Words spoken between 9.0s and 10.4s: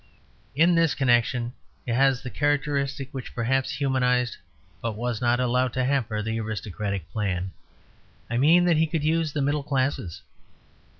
use the middle classes.